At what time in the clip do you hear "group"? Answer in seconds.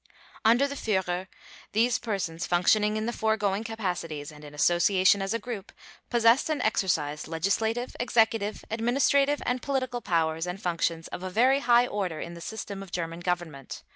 5.37-5.71